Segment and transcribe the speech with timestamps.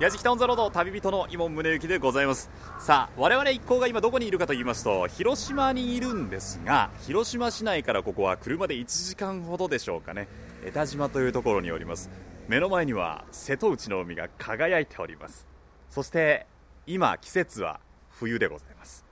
[0.00, 2.48] 矢敷タウンザロード旅人の伊門宗行でございます。
[2.78, 10.26] さあ我々一行が今どこにいるかと言いますと広島にいるんですが広島市内からここは車で1時間ほどでしょうかね。
[10.64, 12.08] 江田島というところにおります。
[12.48, 15.46] 目の前には瀬戸内の海が輝いております。
[15.90, 16.46] そして
[16.86, 17.78] 今季節は
[18.08, 19.04] 冬でございます。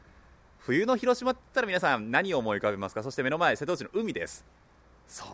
[0.57, 3.03] 冬の広島って言ったら皆さん何を思い浮かべますか？
[3.03, 4.47] そして目の前瀬戸内の海です。
[5.07, 5.29] そう。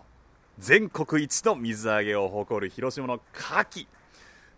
[0.58, 3.86] 全国一の水揚げを誇る広島の牡蠣。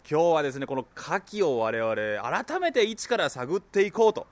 [0.08, 1.10] 今日はですねこの牡
[1.40, 4.28] 蠣を我々改めて一から探っていこうと。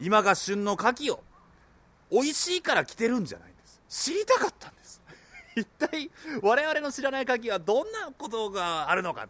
[0.00, 1.22] 今が旬の牡蠣を
[2.10, 3.82] 美味しいから来てるんじゃないんです。
[3.88, 5.02] 知りたかったんです。
[5.56, 6.10] 一体
[6.42, 9.28] 我々の知らない牡蠣はどんなことがあるのか。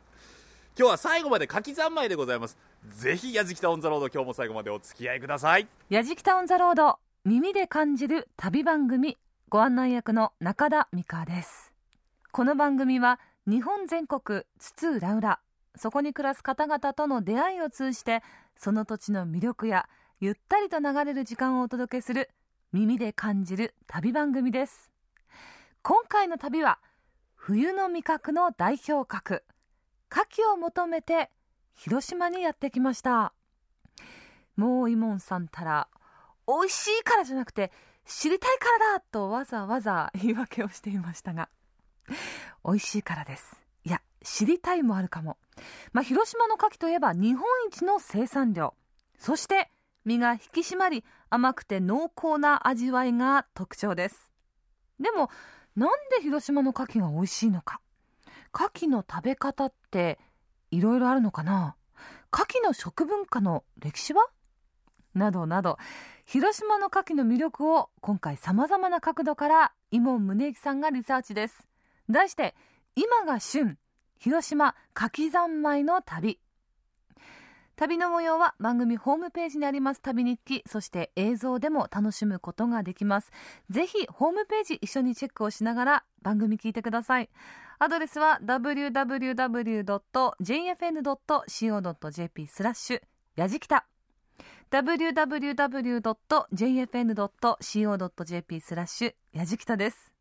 [0.78, 2.56] 今日は最後まで牡蠣三昧でございます。
[2.90, 5.66] ぜひやじきたオンザロード今日も最後までお付き合いください。
[5.88, 11.72] やじきたオンザロード耳で感じる旅番組ご案内役の中田美香です。
[12.30, 15.40] この番組は日本全国津々浦々
[15.76, 18.22] そこに暮らす方々との出会いを通じて
[18.56, 19.88] その土地の魅力や
[20.20, 22.30] ゆったりと流れる時間をお届けする
[22.72, 24.90] 耳で感じる旅番組です。
[25.82, 26.78] 今回の旅は
[27.34, 29.44] 冬の味覚の代表格
[30.10, 31.30] 牡蠣を求めて
[31.74, 33.32] 広島にやってきました。
[34.56, 35.88] もうイモンさんたら
[36.46, 37.72] 美味しいからじゃなくて
[38.06, 41.48] 知りたいからだとわざわざ 言い訳をしていましたが
[42.64, 43.62] 美味しいからです。
[43.84, 45.36] いや知りたいもあるかも、
[45.92, 48.74] まあ、広島の牡蠣といえば日本一の生産量。
[49.18, 49.70] そして
[50.04, 54.30] 身が引き締まり甘くて濃厚な味わいが特徴です。
[55.00, 55.30] でも
[55.76, 57.80] なんで広島の牡蠣が美味しいのか？
[58.52, 60.18] 牡蠣の食べ方って
[60.70, 61.76] いろいろあるのかな？
[62.32, 64.26] 牡蠣の食文化の歴史は？
[65.14, 65.78] などなど
[66.24, 71.66] 広島の牡蠣の魅力を今回さまざまな角度から伊門宗行さんがリサーチです。
[72.10, 72.54] 題して
[72.96, 73.78] 今が旬。
[74.24, 76.40] 広島牡蠣三昧の旅。
[77.76, 80.00] 旅の模様は番組ホームページにあります。
[80.00, 83.30] 旅日記そして映像でも楽しむことができます。
[83.68, 87.28] ぜひホームページ一緒にチェックをしながら番組聞いてください。
[87.78, 88.96] アドレスは www.jfn.co.jp
[92.46, 93.02] スラッシュ。
[93.36, 93.86] やじきた。
[94.70, 95.40] www.jfn.co.jp
[98.62, 99.14] スラッシュ。
[99.34, 100.14] やじきたです。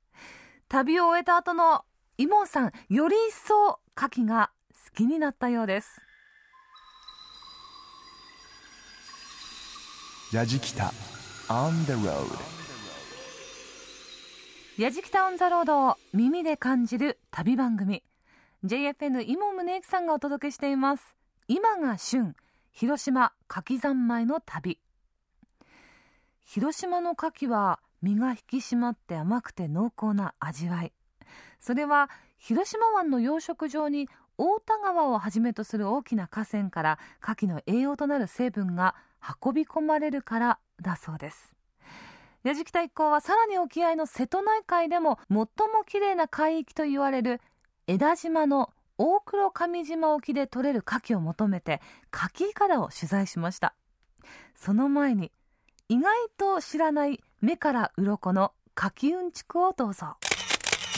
[0.67, 1.85] 旅を終えた後の
[2.15, 5.99] イモンさんより一層牡蠣が好きになったようです。
[10.31, 10.93] やじきた
[11.47, 12.25] On the road
[14.77, 18.03] やじきたオンザロードを耳で感じる旅番組。
[18.63, 21.15] JFN イモ宗行さんがお届けしています。
[21.47, 22.35] 今が旬
[22.71, 24.79] 広島牡蠣三昧の旅。
[26.45, 30.93] 広島の牡蠣は身が引き締まって甘くて濃厚な味わい
[31.63, 38.95] それは広島湾の養殖場に太田川をはじめとする大きな河川から牡蠣の栄養となる成分が
[39.41, 41.55] 運び込まれるからだそうです。
[42.43, 45.45] 矢敷太一行はさらに沖合の瀬戸内海でも最も
[45.87, 47.39] 綺麗な海域と言われる
[47.87, 51.79] 江田島の大黒上島沖で取れる牡蠣を求めて
[52.13, 53.73] 牡蠣いかだを取材しました。
[54.57, 55.31] その前に
[55.87, 60.17] 意外と知らない目から鱗の牡蠣うんちくをどうぞ。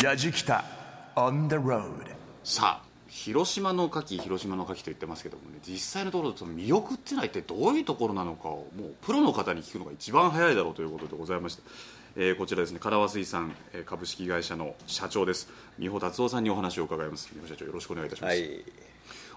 [0.03, 0.63] やじきた
[1.16, 2.06] On the road.
[2.44, 11.63] さあ広島の牡蠣広島の牡蠣と言ってますけどもね実際のところその魅力っていうのは一体どういうところなのかをもうプロの方に聞くのが一番早いだろうということでございまして、
[12.17, 15.50] えーこちらですね唐和水産えー株式会社の社長です。
[15.79, 17.29] 美穂達夫さんにお話を伺います。
[17.34, 18.66] 美穂社長よろしくお願いいたします、はい、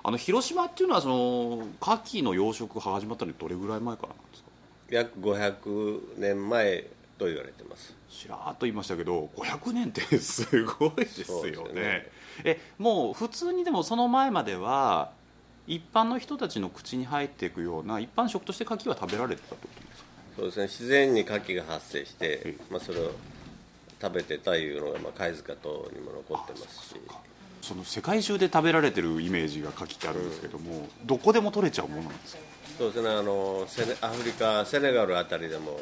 [0.04, 4.48] あの広島っていうのはその牡蠣の養殖が始まったのにどれぐらい前からなんですか？
[4.90, 6.86] 約500年前
[7.18, 7.94] と言われてます。
[8.08, 11.72] しらーっと言いましたけど500年ってすごいですよね。
[11.74, 12.06] ね。
[12.44, 15.10] えもう普通にでもその前までは
[15.66, 20.08] 一般の人たちの口に入っていくような一般食として牡蠣は食べられてたってことですか？
[20.36, 20.62] そうですね。
[20.64, 23.10] 自然に牡蠣が発生してえ、まあ、それを
[24.00, 26.94] 食べてたいうのが、まあ、貝塚等にも残ってますし。
[27.60, 32.42] その世界中で食べられてるイメージが牡蠣ってあるんですけども、どこでも取れちゃうものなんですか？
[32.78, 35.80] そうですねあのセネアフリカセネガルあたりでも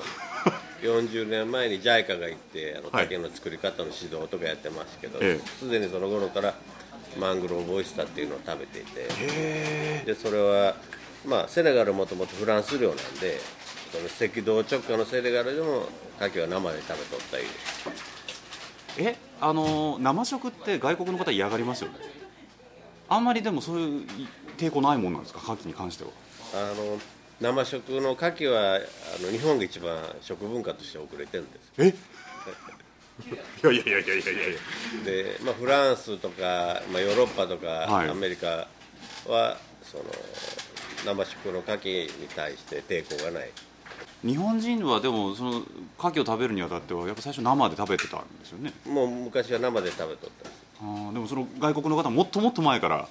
[0.82, 3.04] 40年前に JICA が行ってあのはい。
[3.04, 6.54] 竹の作り方の指導とかやってますけどえすで、にその頃から
[7.20, 10.76] マングローブオイスターっていうのを食べていてへでそれは、
[11.26, 13.38] まあ、セネガルもともとフランス領なんで
[13.92, 15.86] その赤道直下のセネガルでも
[16.18, 17.44] 牡蠣は生で食べとったいう。
[18.98, 21.98] ええあの生食って外国の方嫌がりますよね。
[23.08, 24.06] あんまりでもそういう
[24.56, 26.10] 抵抗ないもんなんですか牡蠣に関しては
[26.54, 26.98] あの
[27.40, 28.78] 生食の牡蠣はあ
[29.22, 31.94] の日本が一番食文化として遅れてるんですえ？
[33.26, 38.10] いやいやいやいやいやいやで、まあ、フランスとか、まあ、ヨーロッパとか、はい。
[38.10, 38.68] アメリカ
[39.26, 40.04] はその
[41.04, 43.50] 生食の牡蠣に対して抵抗がない。
[44.22, 45.66] 日本人はでもその牡
[45.98, 48.72] 蠣を食べるにあたってはやっぱ最初生で食べてたんですよね。
[48.84, 53.08] もう昔は生で食べとったんですあーでもその外国の方はもっともっと前から。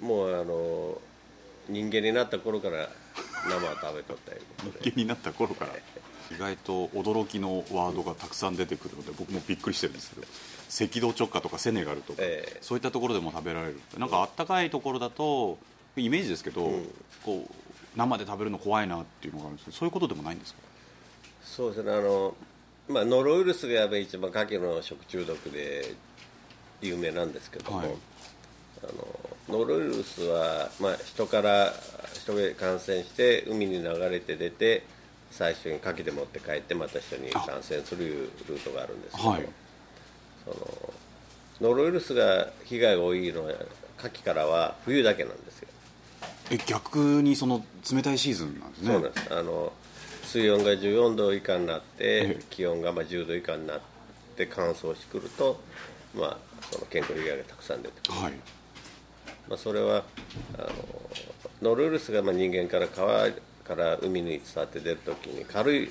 [0.00, 1.00] もうあの
[1.68, 2.88] 人間になった頃から
[3.48, 4.38] 生は食べとったよ
[4.82, 5.72] 人間になった頃から。
[6.30, 10.26] 意外と驚きのワードがたくさん出てくるので僕もびっくりしてるんですけど。
[10.70, 12.58] 赤道直下とかセネガルとか、ええ。
[12.60, 15.58] そういったところでも食べられるなんかあったかいところだと
[15.96, 16.70] イメージですけど、
[17.24, 17.54] こう
[17.96, 20.60] 生で食べるの怖いなっていうのがあるんですけどそういうことでもないんですか？
[21.42, 21.92] そうですね。
[21.92, 22.36] あの、
[22.86, 25.94] まあ、ノロウイルスがやっぱり一番牡蠣の食中毒で
[26.82, 27.88] 有名なんですけども、はい
[28.82, 31.72] あのノロウイルスは、まあ、人から
[32.14, 34.84] 人へ感染して海に流れて出て
[35.30, 39.48] 最初に牡蠣で持って帰ってまた人に感染するいうルートがあるんですけども、はい。
[40.44, 40.50] そ
[41.66, 43.52] のノロウイルスが被害が多いのは
[43.98, 45.68] 牡蠣からは冬だけなんですよ。
[46.50, 48.92] え逆にその冷たいシーズンなんですね。
[48.92, 49.34] そうなんです。
[49.34, 49.72] あの
[50.24, 52.42] 水温が14度以下になって、ええ。
[52.50, 53.80] 気温がまあ10度以下になっ
[54.36, 55.60] て乾燥してくると、
[56.14, 56.38] まあ、
[56.70, 58.32] その健康被害がたくさん出てくる、はい
[59.48, 60.04] まあ、それは
[60.54, 60.68] あの
[61.62, 63.30] ノロウイルスがまあ人間から川
[63.64, 65.90] から海に伝わって出るときに軽い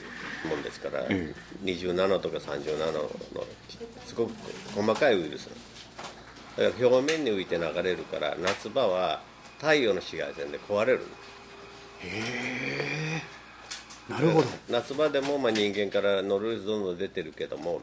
[0.50, 1.34] もんですから、え
[1.64, 3.10] 20ナノとか30ナノの
[4.06, 4.34] すごく
[4.74, 5.50] 細かいウイルス。
[6.58, 9.22] だから表面に浮いて流れるから夏場は
[9.60, 11.00] 太陽の紫外線で壊れる。
[11.00, 11.08] んで
[14.08, 14.48] すなるほど。
[14.70, 17.82] 夏場でもまあ人間からノロウイルスどんどん出てるけども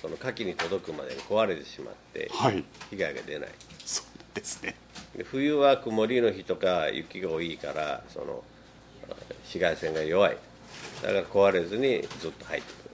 [0.00, 2.64] その牡蠣に届くまでに壊れてしまってはい。
[2.90, 3.48] 被害が出ない。
[3.84, 4.07] そう
[4.38, 4.74] ですね。
[5.16, 8.42] で冬は曇りの日とか雪が多いからその
[9.10, 10.36] あ紫外線が弱い。
[11.02, 12.90] だから壊れずにずっと入ってくる。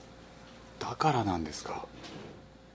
[0.79, 1.85] だからなんですか。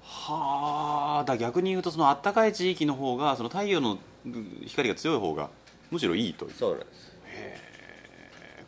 [0.02, 5.48] はあだ逆に言うとその暖かい地域の方がその太陽のうん光が強い方が
[5.90, 6.52] むしろいいという。
[6.52, 7.10] そうなんです。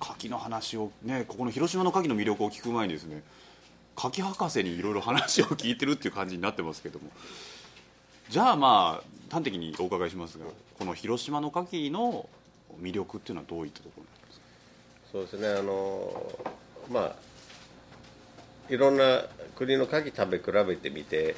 [0.00, 3.22] 牡蠣の話をねここの広島の牡蠣の魅力を聞く前にですね
[3.96, 7.06] 牡蠣博士にいろいろ話を聞いてるっていう感じになってますけども
[8.32, 10.46] じゃあまあ端的にお伺いしますが
[10.78, 12.26] この広島の牡蠣の
[12.80, 14.46] 魅力っていうのはどういったところなんですか？
[15.12, 15.48] そうですね。
[15.60, 16.32] あの
[16.90, 21.36] まあいろんな国の牡蠣食べ比べてみて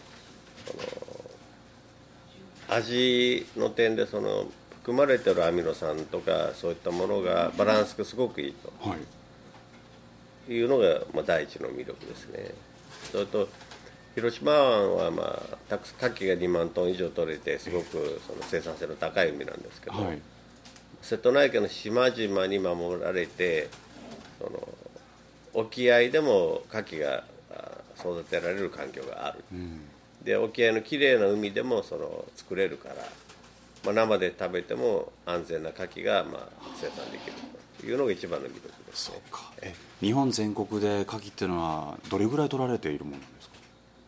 [2.68, 4.46] 味の点でその
[4.82, 10.52] 含まれてるアミノ酸とかそういったものがバランスがすごくいいとはい。
[10.52, 12.54] いうのが、まあ、第一の魅力ですね。
[13.10, 13.48] それと
[14.14, 20.18] 広島湾は、まあ、たくさん牡蠣が2万トン以上取れてすごくその生産性の高い海なんですけど、はい。
[21.02, 23.68] 瀬戸内海の島々に守られて
[24.38, 24.68] その
[25.52, 29.44] 沖合でも牡蠣があ育てられる環境がある、
[30.24, 32.94] で沖合のきれいな海でもその作れるから、
[33.84, 37.32] まあ、生で食べても安全な牡蠣がまあ生産できる
[37.80, 38.82] というのが一番の魅力ですね。
[38.94, 39.52] そうか。
[39.62, 43.18] え日本全国で牡蠣っていうのはどれぐらい取られているもの？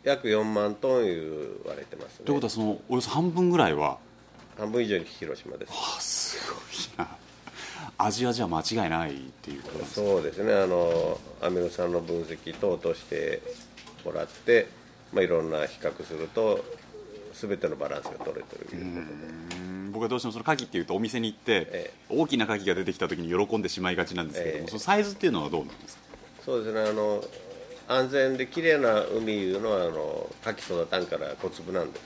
[0.06, 1.16] 約4万トン言
[1.66, 2.26] われてますね。
[2.26, 3.98] ということはそのおよそ半分ぐらいは？
[4.56, 5.72] 半分以上に広島です。
[5.72, 6.54] あすご
[7.04, 7.08] いな。
[7.98, 10.54] 味はじゃあ間違いないっていうことですかそうですね。
[10.54, 13.42] あのアミノ酸の分析等として
[14.04, 14.68] もらって、
[15.12, 16.64] まあ、いろんな比較すると
[17.34, 19.56] 全てのバランスが取れてるということで。
[19.56, 19.90] うん。
[19.92, 21.90] 僕はどうしてもその牡蠣っていうとお店に行って、え。
[22.10, 24.68] 大きな牡蠣が出てきた時に喜んでしまいがちなんですけども、ええ。
[24.68, 26.02] そのサイズっていうのはどうなんですか？
[26.44, 26.88] そうですね。
[26.88, 27.24] あの
[27.88, 32.00] 安全で綺麗な海いうのはあの牡蠣育たんから小粒なんで。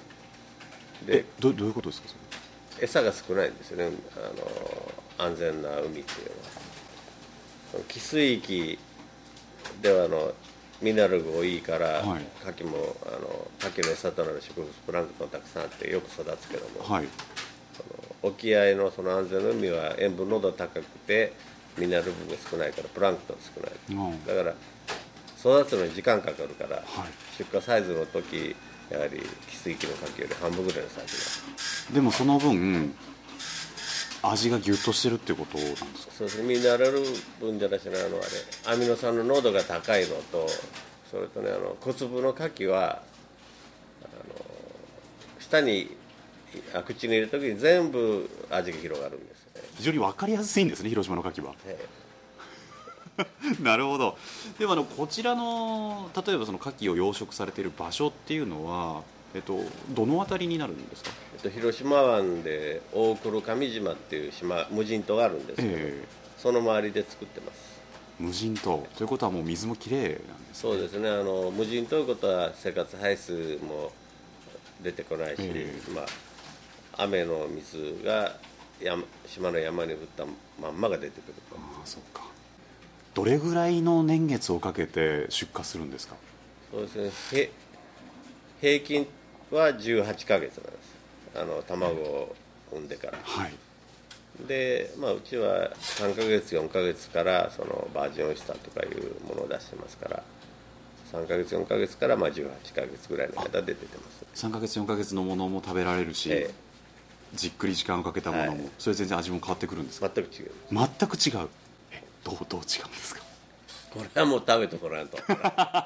[1.07, 2.09] でどどういうことですか？
[2.81, 3.97] 餌が少ないんですよね。
[4.17, 6.05] あの安全な海っていうのは。
[7.73, 8.79] その汽水域
[9.81, 10.33] ではあの
[10.83, 12.25] ミネラルが多いから、はい。
[12.43, 17.09] 牡蠣もあの牡蠣の餌となる植物プランクトンたくさんあってよく育つけども、はい。
[18.23, 21.33] 沖合のその安全な海は塩分濃度高くて
[21.79, 23.73] ミネラル分が少ないからプランクトン少ない、
[24.11, 24.55] うんだから
[25.41, 26.85] 育つのに時間かかるから、はい。
[27.39, 28.55] 出荷サイズの時
[28.91, 29.19] やはり
[29.49, 32.95] 汽水域の牡蠣より半分ぐらいのサイズでもその分
[34.23, 36.13] 味がギュッとしてるってことなんですか？
[36.19, 36.49] そうですね。
[36.55, 37.03] ミネラル
[37.41, 38.21] 分じゃなしなあのあ
[38.69, 40.47] れアミノ酸の濃度が高いのと
[41.11, 43.01] それとねあの小粒の牡蠣は
[44.03, 44.45] あの
[45.39, 45.97] 舌に
[46.75, 51.55] あ口に入れる時に全部味が広がるんですよね、非常に分かりやすいんですね広島の牡蠣は。
[51.65, 51.79] え
[53.63, 54.17] なるほど。
[54.59, 59.03] でもあのこちらの例えばその牡蠣を養殖されている場所っていうのは、
[59.35, 59.61] えっと、
[59.91, 61.11] どの辺りになるんですか？
[61.35, 66.05] えっと、広島湾で大黒上島っていう島無人島があるんですけど、え
[66.39, 67.81] その周りで作ってます。
[68.19, 68.87] 無人島。
[68.97, 71.09] ということはもう水もきれいなんですそうですね。
[71.09, 73.93] あの無人ということは生活排水も
[74.83, 76.07] 出てこないし、えまあ、
[77.05, 78.37] 雨の水が
[78.81, 80.25] 山島の山に降った
[80.61, 81.57] まんまが出てくると。
[81.57, 82.30] あそうか
[83.15, 86.17] どれぐらいの年月をかけて出荷するんですか？
[86.71, 87.41] そうですね。
[87.41, 87.51] へ
[88.61, 89.07] 平均
[89.51, 90.91] は18ヶ月なんです。
[91.37, 92.37] あの卵を
[92.71, 93.19] 産んでから。
[93.23, 93.53] はい。
[94.47, 100.23] で、まあ、うちは3ヶ月4ヶ月からそのバージンオイスターとかいうものを出してますから。
[101.13, 104.47] 3ヶ月4ヶ月からまあ18ヶ月ぐらいの間で出てます。
[104.47, 106.49] 3ヶ月4ヶ月のものも食べられるし、え
[107.35, 108.61] じっくり時間をかけたものも、はい。
[108.79, 110.09] それ全然味も変わってくるんですか？
[110.15, 110.51] 全く違う。
[110.71, 111.49] 全く違う。
[111.49, 111.60] え
[112.25, 113.23] どうどう違うんですか？
[113.91, 115.19] これはもう食べてごらんと。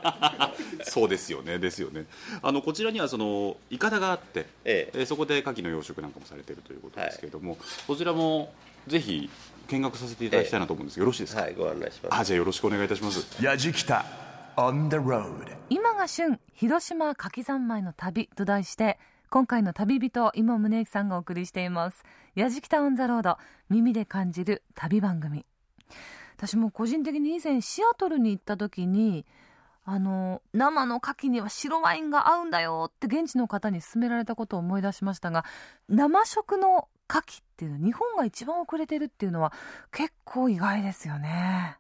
[0.85, 1.59] そうですよね。
[1.59, 2.05] ですよね。
[2.43, 4.99] あのこちらにはそのいかだがあって、ええ。
[5.03, 8.53] ーそこで牡蠣の養殖なんかもされているということですけれども、こちらも
[8.87, 9.31] ぜひ
[9.69, 10.97] 見学させていただきたいなと思うんです。
[10.97, 12.21] けど、よろしいですか、はいご案内します。
[12.21, 13.43] あじゃあよろしくお願いいたします。
[13.43, 14.05] やじきた
[14.57, 15.57] on the road.
[15.71, 18.99] 今が旬広島牡蠣三昧の旅と題して
[19.31, 22.05] 今回の旅人井門宗之さんがお送りしています
[22.37, 23.39] 「やじきた on the road
[23.71, 25.47] 耳で感じる旅番組」
[26.37, 29.25] 私も個人的に以前シアトルに行った時に
[29.85, 35.45] あの生の牡蠣には白ワインが合うんだよって現地の方に勧められたことを思い出しましたが
[35.89, 39.53] 生食の牡蠣っていうの日本が一番遅れてるっていうのは
[39.93, 41.77] 結構意外ですよね。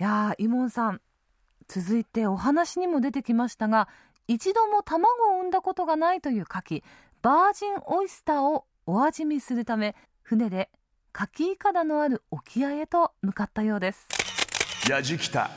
[0.00, 1.00] いやーイモンさん
[1.68, 3.88] 続いてお話にも出てきましたが
[4.26, 6.82] 一度も卵を産んだことがないという牡蠣
[7.22, 10.70] バージンオイスターをお味見するため船で
[11.20, 14.06] 牡蠣いかだのある沖合へと向かったようです。
[14.88, 15.50] やじきた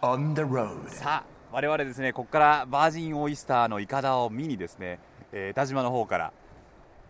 [0.00, 5.00] on the road さあ我々ですねここからバージンオイスターのイカダを見にですね、
[5.32, 6.32] えー田島の方から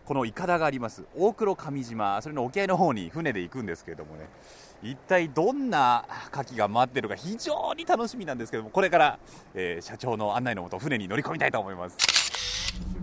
[0.05, 4.27] このイカダがあります大黒上島それの沖合の方に船で行くんですけれどもね
[4.81, 9.19] 一体どんな牡蠣が待ってるか非常に楽しみなんですけどもこれから、
[9.53, 11.95] えー社長の案内のもと船に乗り込みたいと思います。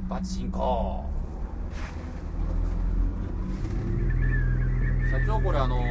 [0.08, 1.04] 出発進行
[5.20, 5.82] 社長これあの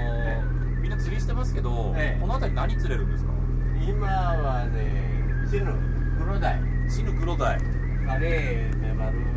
[0.81, 2.21] みんな釣りしてますけど、ええ。
[2.21, 3.31] この辺り何釣れるんですか？
[3.87, 4.91] 今はね
[5.49, 5.73] チヌ
[6.19, 6.59] 黒鯛。
[6.87, 7.59] チヌクロダイ
[8.05, 9.31] カレーメバルです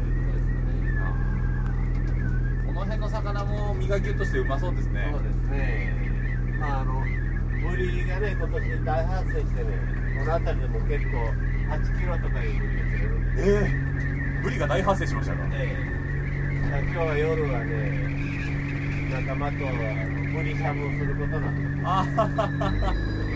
[2.66, 5.00] この辺の魚も身がギュッとしてうまそうですね。
[5.00, 5.92] ねそうですね。
[6.61, 7.00] まああの
[7.71, 9.71] ブリがね今年大発生してね
[10.18, 11.16] この辺りでも結構
[11.73, 13.52] 8キロとかいうブリが釣れるんですえ
[14.38, 14.42] え。
[14.42, 15.40] ブリが大発生しましたか？
[15.54, 16.83] ええ。
[16.92, 18.27] 今日は夜はね
[19.10, 22.04] 仲間とブリしゃぶをすることなんですあ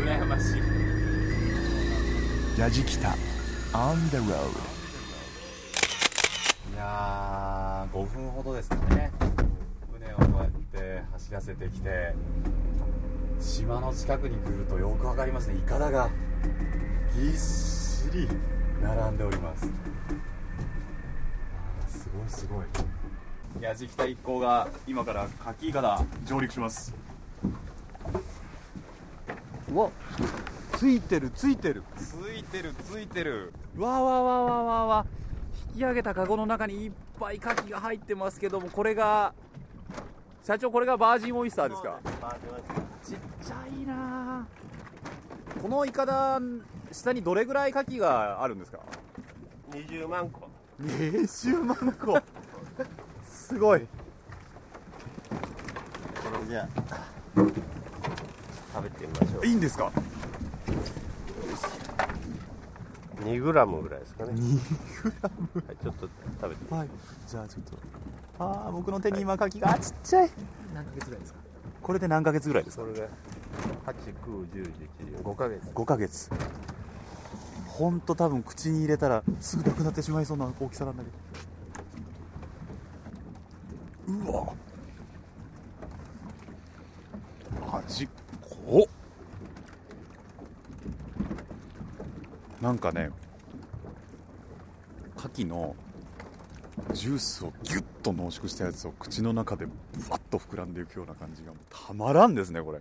[0.04, 0.58] 羨まし
[2.56, 3.16] いやじきた。
[3.72, 4.28] On the road
[6.74, 9.10] いやー5分ほどですかね。
[9.90, 12.14] 船をこうやって走らせてきて
[13.40, 15.56] 島の近くに来るとよくわかりますね。
[15.56, 16.10] イカダが
[17.16, 18.28] ぎっしり
[18.82, 19.66] 並んでおります
[21.56, 22.66] あーすごいすごい
[23.62, 26.92] 矢敷北一行が今から柿イカダ上陸します。
[29.72, 29.88] うわ。
[30.76, 31.84] ついてるついてる。
[31.96, 33.52] ついてるついてる。
[33.78, 35.06] わわわわわわ。
[35.74, 39.32] 引き上げたカゴの中にいっぱい牡蠣が入ってますけどもこれが
[40.42, 42.00] 社長これがバージンオイスターですか？
[43.04, 43.16] ちっ
[43.46, 44.44] ちゃいな。
[45.62, 46.40] このイカダ
[46.90, 48.80] 下にどれぐらい牡蠣があるんですか
[49.70, 50.48] ？20万個。
[50.80, 52.20] 20万個
[53.42, 53.80] すごい。
[53.80, 53.86] こ
[56.40, 56.68] れじゃあ。
[57.34, 59.46] 食べてみましょう。
[59.46, 59.90] いいんですか
[63.24, 64.32] ？2グラムぐらいですかね。
[64.32, 66.08] 2グラム、はい、ちょっと
[66.40, 66.74] 食べて。
[66.74, 66.88] はい。
[67.26, 67.76] じゃあちょっと。
[68.38, 70.30] ああ僕の手に今牡蠣があちっちゃい。
[70.72, 71.40] 何ヶ月ぐらいですか？
[71.82, 72.84] これで何ヶ月ぐらいですか？
[72.84, 73.08] それが
[75.24, 75.62] 89105ヶ月。
[75.74, 76.30] 5ヶ月。
[77.66, 81.16] 本当多分口に入れたらすぐなくなってしまいそうな大きさなんだけど
[84.08, 84.52] うわ。
[87.72, 88.08] 味
[88.66, 88.86] 濃っ。
[92.60, 93.10] なんかね
[95.16, 95.74] 牡蠣の
[96.92, 99.72] ジュースをギュッと濃縮したやつを口の中でぶ
[100.10, 102.80] わっと膨らんでいくような感じがたまらんですねこれ。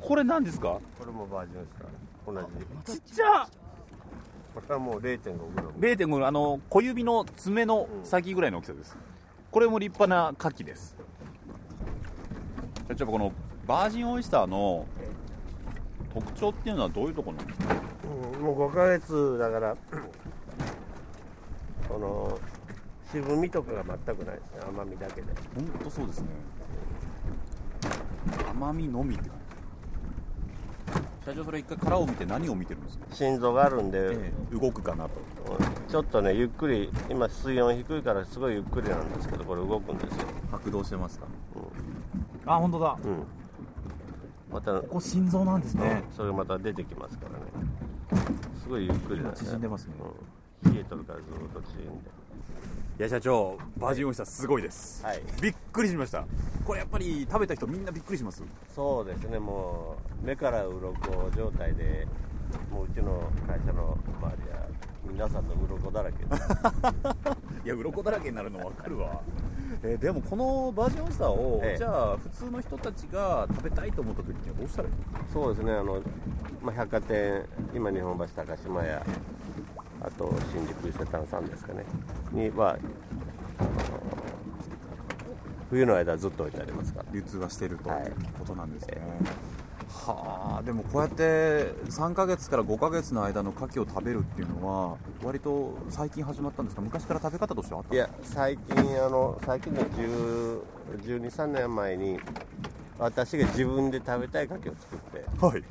[0.00, 0.80] これ何ですか？
[0.98, 1.84] これもバージョンですか？
[2.32, 2.48] ら同
[2.86, 2.98] じ。
[2.98, 3.48] ちっちゃ
[4.68, 8.98] これはもう0.5グラム0.5あの小指の爪の先ぐらいの大きさです。
[9.50, 10.94] これも立派な牡蠣です。
[12.94, 13.32] じゃあこの
[13.66, 14.84] バージンオイスターの
[16.12, 17.74] 特徴っていうのはどういうところなんですか？
[18.34, 19.74] うんもう5ヶ月だから
[21.88, 22.38] この
[23.10, 24.58] 渋みとかが全くないですね。
[24.68, 25.28] 甘みだけで。
[25.54, 26.26] 本当そうですね。
[28.50, 29.37] 甘みのみって感じ
[31.28, 35.10] 社長それ一回殻を見て何を見てるんですか、心臓があるんで、動くかなと。
[35.52, 40.26] うんちょっとねゆっくり今水温低いからすごいゆっくりなんですけどこれ動くんですよ。
[40.50, 41.26] 拍動してますか、
[42.46, 42.90] あ本当だ。
[42.90, 43.24] こうん。
[44.52, 48.22] またこ心臓なんですね、それがまた出てきますからね。
[48.62, 49.94] すごいゆっくりなん縮んでますね。
[50.64, 52.10] うん、冷えとるからずっと縮んで
[52.98, 55.22] いや社長バージンオイスターすごいです、はい。
[55.40, 56.24] びっくりしました。
[56.64, 58.42] これやっぱり食べた人みんなびっくりします？
[58.74, 60.92] そうですねもう目から鱗
[61.36, 62.08] 状態で
[62.72, 64.66] もううちの会社の周りは
[65.08, 66.34] 皆さんの鱗だらけで。
[67.64, 69.20] いや鱗だらけになるの分かるわ。
[69.84, 71.78] えーでもこのバージンオイスターを、ええ。
[71.78, 74.94] じゃあ普通の人たちが食べたいと思った時にはどうしたらいい
[75.32, 76.02] そうですねあの、
[76.60, 79.06] まあ、百貨店今日本橋高島屋
[80.02, 81.84] あと新宿伊勢丹さんですかね。
[82.32, 82.78] には
[85.70, 87.06] 冬の間ずっと置いてありますから。
[87.12, 88.04] 流通はしてると、はい。
[88.04, 88.96] いうことなんですね、
[90.06, 96.82] はあでもこうやって3ヶ月から5ヶ月の間の牡蠣を食べるっていうのは割と最近始まったんですか？
[96.82, 100.62] 昔から食べ方としてはあったんいや最近あの最近の1
[101.02, 102.18] 2 3年前に
[102.98, 105.62] 私が自分で食べたい牡蠣を作ってかはい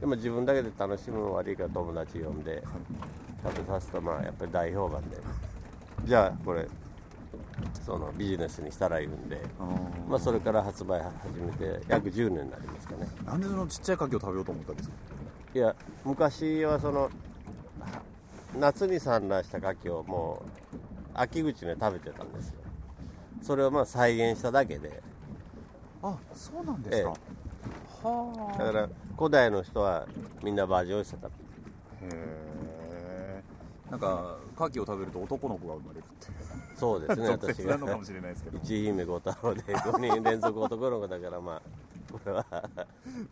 [0.00, 2.62] でも自分だけで楽しむの悪いから友達呼んで
[3.42, 5.16] 食べさすとまあやっぱり大評判で。
[6.04, 6.66] じゃあこれ
[7.84, 9.40] そのビジネスにしたらいいんで、
[10.08, 13.08] まあ、それから発売始めて約10年になりますかね。
[13.26, 14.94] なんでそのちっちゃい牡蠣を食べようと思ったんですか？
[15.54, 15.74] いや
[16.04, 17.10] 昔はそのは
[18.58, 20.48] 夏に産卵した牡蠣をもう
[21.14, 22.54] 秋口に食べてたんですよ。
[23.42, 25.02] それをまあ再現しただけで。
[26.02, 27.18] あそうなんですか、はあ
[28.02, 30.06] だから古代の人は
[30.42, 31.32] みんなバージンオイスター食
[32.02, 33.42] べてへえ
[33.90, 36.26] なんか牡蠣を食べると男の子が生まれるって。
[36.76, 37.26] そうですね。
[37.26, 37.78] 直私が
[38.62, 41.62] 一姫五太郎で5人連続男の子だからまあ
[42.12, 42.44] これは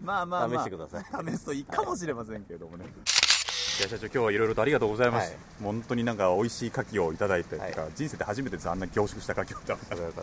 [0.03, 5.39] まあまあ、まあ、試してください試すといいかもしれませんけれどもねいや社長今日はいろいろとありがとうございます、はい。
[5.63, 7.75] 本当になんか美味しい牡蠣をいただいて、はい。
[7.95, 10.23] 人生で初めてあんな凝縮した牡蠣を食べた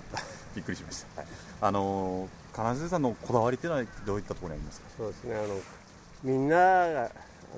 [0.56, 1.30] びっくりしました、はい
[1.62, 4.88] あのー金瀬さんのこだわりっていうのはどういったところにありますか？
[4.98, 5.36] そうですね。
[5.36, 5.60] あの
[6.24, 7.12] みんなが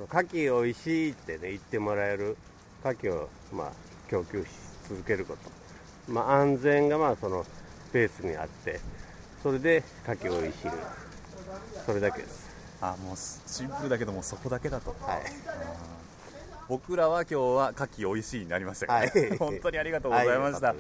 [0.10, 2.38] 牡蠣美味しいってね言ってもらえる
[2.84, 3.71] 牡蠣をまあ
[4.10, 4.47] 供給し
[4.89, 6.12] 続けること。
[6.12, 7.45] まあ安全がまあその
[7.91, 8.79] ベースにあって
[9.43, 10.71] それで牡蠣を美味しい
[11.86, 12.49] それだけです。
[12.81, 14.95] あもうシンプルだけどもそこだけだと。
[15.01, 15.21] はい
[16.67, 18.88] 僕らは今日は牡蠣美味しいになりました。
[18.88, 19.38] から、ねはい。
[19.38, 20.78] 本当にありがとうございました、はい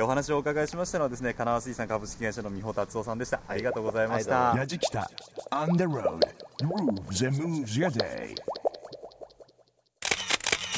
[0.00, 5.10] お話をお伺いしましたのはですね金川水産株式会社の美穂達夫さんでした、ありがとうございました、はいやじきた
[5.50, 6.20] On the road
[6.62, 8.36] Grooves and moves your day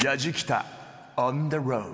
[0.03, 0.80] やじきた On the road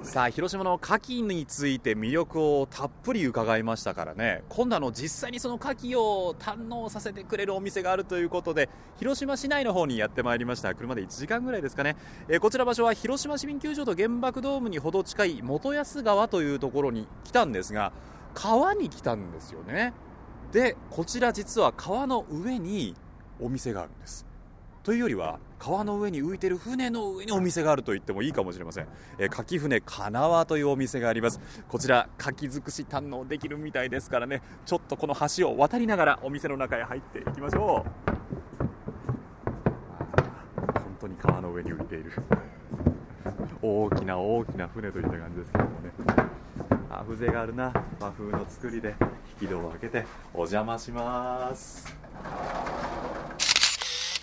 [0.06, 4.44] さあ広島の牡蠣について魅力をたっぷり伺いましたからね。
[4.50, 10.74] 今度あの実際にその牡蠣を堪能させてくれるお店があるということで広島市内の方にやってまいりました。
[10.76, 11.96] 車で1時間ぐらいですかね、
[12.28, 17.92] えーこちら場所は広島市民球場と原爆ドームにほど近い元安川というところに来たんですが
[18.34, 19.94] 川に来たんですよね。
[20.52, 22.96] でこちら実は川の上に
[23.42, 24.26] お店があるんです。
[24.84, 31.40] というよりは川の上に浮いてる船の上にお店があると言ってもいいかもしれません、えー、牡蠣船かなわというお店があります。
[31.68, 34.42] こちら牡蠣尽くし堪能できるみたいですからね。
[34.66, 38.18] ちょっとこの橋を渡りながらお店の中へ入っていきましょう。
[40.74, 42.12] 本当に川の上に浮いている。
[43.62, 45.92] 大きな大きな船といった感じですけどもね。
[46.90, 47.74] あ風情があるな。
[48.00, 48.96] 和風の作りで
[49.42, 51.96] 引き戸を開けてお邪魔します。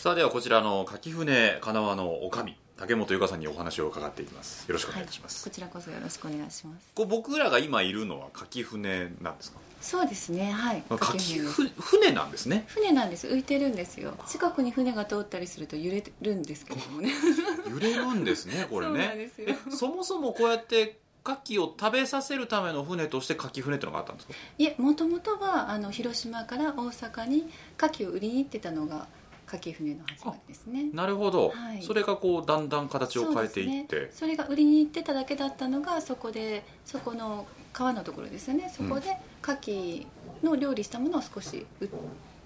[0.04, 4.68] さあではこちらの柿船かなわのおかみ竹本由香さんにお話を伺っていきます。
[4.68, 6.90] よろしくお願いします、こちらこそよろしくお願いします。
[6.94, 9.58] こう僕らが今いるのは柿船なんですか？
[9.80, 10.82] そうですねはい。
[10.90, 11.62] 柿です。
[11.62, 12.64] ふ船なんですね？
[12.66, 13.28] 船なんです。
[13.28, 14.12] 浮いてるんですよ。
[14.28, 17.10] 近くに船が通ったりすると揺れるんですけどもね。
[17.72, 19.30] 揺れるんですねこれね。
[19.70, 24.34] そもそもこうやって牡蠣を食べさせるための船として牡蠣船ってのがあったんですか？
[24.58, 27.48] いえもともとはあの広島から大阪に
[27.82, 29.06] 牡蠣を売りに行ってたのが
[29.46, 30.90] 牡蠣船の始まりですね。
[30.92, 31.82] なるほど、はい。
[31.82, 38.72] それがこうだんだん形を変えていって、そね、それが売りに行ってただけだったのがそこでそこの川のところですよね。
[38.74, 40.06] そこで牡蠣
[40.42, 41.88] の料理したものを少しう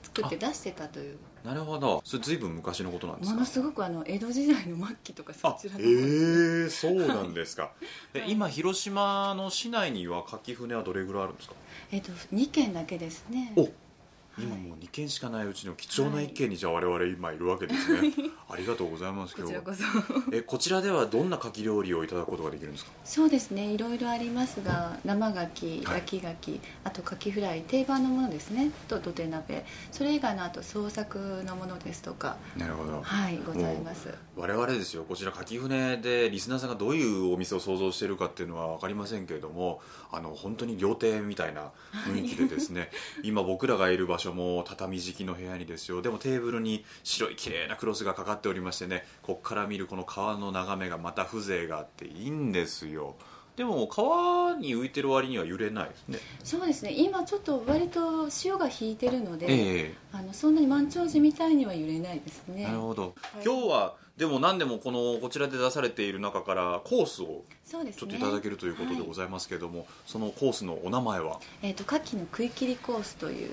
[0.03, 1.17] 作って出してたという。
[1.45, 2.03] なるほど。
[2.05, 3.35] それずいぶん昔のことなんですか？
[3.35, 7.71] ものすごくあの江戸時代の末期とかそちらの方ー、そうなんですか。
[8.15, 8.33] えはい。
[8.33, 11.55] 今広島の市内には牡蠣船はどれぐらいあるんですか？
[11.93, 13.53] えっと2軒だけですね。
[13.57, 13.69] お
[14.41, 18.13] 今もう2軒しかないうちの貴重な1軒にじゃあ我々今いるわけですね、
[18.49, 19.63] ありがとうございます今日は。
[19.63, 19.79] こち
[20.33, 22.93] えこちらではどんな牡蠣料理をいただくことができるんですか？
[23.05, 23.73] そうですね。
[23.73, 25.99] いろいろありますが生牡蠣はい。
[25.99, 28.71] 焼き牡蠣、あと牡蠣フライ定番のものですね。
[28.87, 29.65] と土手鍋。
[29.91, 32.37] それ以外のあと創作のものですとか。
[32.57, 33.03] なるほど。
[33.03, 34.15] はいございます。
[34.37, 35.05] 我々ですよ。
[35.05, 39.81] こちら牡蠣船でリスナーさんがどういうお店を想像しているかっていうのは分かりませんけれども
[40.13, 41.71] あの本当に料亭みたいな
[42.07, 42.91] 雰囲気でですね、
[43.23, 46.03] 今僕らがいる場所も畳敷きの部屋にですよ。
[46.03, 49.05] でもテーブルに白い綺麗なクロスがかかっておりましてね。
[49.23, 53.17] ここから見るこの川の眺めがまた風情があっていいんですよ。
[53.59, 56.19] でも川に浮いてる割には揺れないですね。
[56.45, 56.93] そうですね。
[56.93, 62.63] 今ちょっと割と潮が引いてるので、えあのそんなに満潮時みたいには揺れないですね。
[62.63, 63.45] えなるほど、はい。
[63.45, 71.39] 今日はでも何でもこのこちらで出されている中からコースをちょっといただけるということでございますけれども、そのコースのお名前は？
[71.63, 73.51] えっ、と牡蠣の食い切りコースという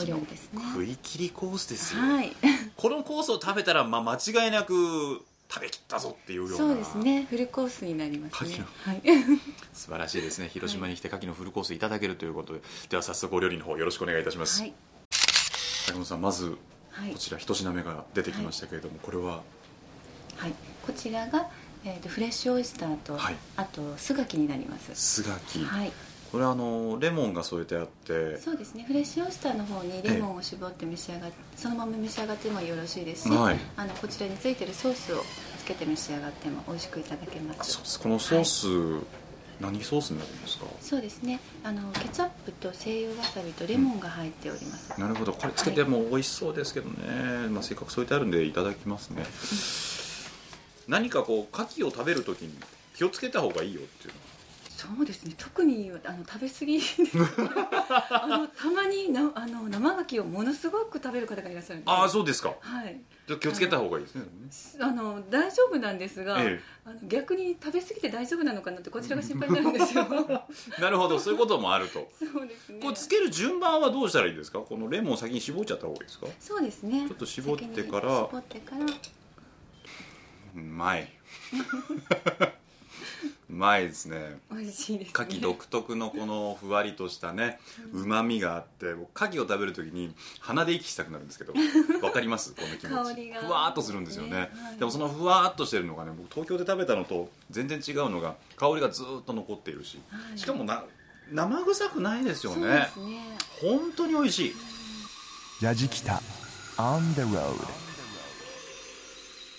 [0.00, 0.60] お料理ですね。
[0.72, 2.32] 食い切りコースですよ、はい。
[2.76, 6.56] このコースを食べたら、まあ、間違いなく食べきったぞっていうような。
[6.56, 7.26] そうですね。
[7.30, 8.50] フルコースになりますね。
[8.50, 8.66] 牡蠣の。
[8.66, 9.02] はい。
[9.72, 10.50] 素晴らしいですね。
[10.52, 14.74] 広島に来て牡蠣のフルコースいただけるということで、では早速お料理の方よろしくお願いいたします、はい。
[15.86, 16.58] 竹本さんまず
[16.90, 17.12] はい。
[17.12, 19.42] こちら一品目が出てきましたけれども、これは？
[20.42, 21.48] はい、こちらが、
[21.84, 23.36] えー、とフレッシュオイスターと、はい。
[23.56, 24.90] あと酢牡蠣になります。
[24.94, 25.92] 酢牡蠣、はい。
[26.32, 28.38] これはあのレモンが添えてあって。
[28.38, 28.84] そうですね。
[28.88, 33.58] フレッシュオイスターの方にレモンを絞って召し上がそのまま召し上がってもよろしいですし、はい。
[33.76, 35.22] あのこちらについてるソースを
[35.58, 38.44] つけて召し上がっても美味しくいただけまあすそうですこのソー
[39.00, 39.04] ス、
[39.60, 40.66] 何ソースになるんですか？
[40.80, 41.38] そうですね。
[41.62, 45.32] あのケチャップと西洋わさびとレモンが入っております、なるほど。
[45.34, 49.24] これつけても美味しそうですけどね、まあ、せっかく添えてあるんでいただきますね
[50.88, 52.54] 何かこう牡蠣を食べるときに
[52.96, 54.32] 気をつけた方がいいよっていうのは。
[54.74, 55.34] そうですね。
[55.38, 56.80] 特にあの食べ過ぎ
[58.10, 62.54] あのたまになあの生牡蠣をものすごく食べる方がいらっしゃるんですああそうですか。
[62.60, 63.00] はい。
[63.40, 64.24] 気をつけた方がいいですね。
[64.80, 66.60] あの大丈夫なんですが、ええ。
[66.84, 70.04] あの逆に食べ過ぎて大丈夫なのかなってこちらが心配になるんですよ。
[70.80, 71.20] なるほど。
[71.20, 72.10] そういうこともあると。
[72.18, 72.80] そうですね。
[72.82, 74.58] これつける順番はどうしたらいいですか？
[74.58, 76.26] このレモンを先に絞っちゃった方がいいですか？
[76.40, 77.06] そうですね。
[77.06, 78.26] ちょっと絞ってから。
[78.28, 78.86] 絞ってから
[80.54, 81.08] うまい。
[83.50, 84.38] う まいですね。
[84.50, 87.60] 美味しいです、ね、牡蠣独特のこのふわりとしたね
[87.92, 91.52] うまみがあって僕牡蠣を食べるときに鼻で息したくなるんですけど
[92.02, 92.54] わかります？
[92.54, 92.90] この気持ち。
[93.08, 93.40] 香りが。
[93.40, 94.30] ふわーっとするんですよね。
[94.30, 94.78] ねはい。
[94.78, 100.38] でもそのふわーっとしてるのがね僕東京で食べたのと全然違うのが香りがずーっと残っているし、はい。
[100.38, 100.84] しかもな
[101.30, 103.38] 生臭くないですよそうでねすね。
[103.60, 104.56] 本当に美味しい。
[105.60, 106.22] ヤジキタ
[106.78, 107.54] on the road